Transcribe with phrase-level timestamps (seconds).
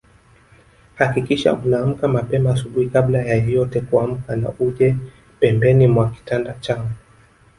[0.95, 4.95] Hakikisha unaamka mapema asubuhi kabla ya yeyote kuamka na uje
[5.39, 6.89] pembeni mwa kitanda changu